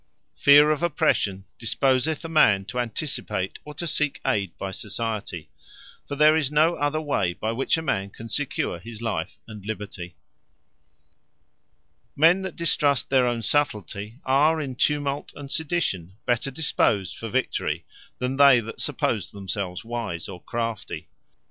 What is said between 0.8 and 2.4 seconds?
oppression, disposeth a